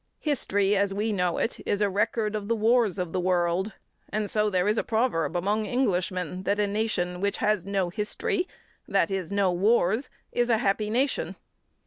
[0.21, 3.73] History, as we know it, is a record of the wars of the world,
[4.09, 8.47] and so there is a proverb among Englishmen that a nation which has no history,
[8.87, 11.35] that is, no wars, is a happy nation.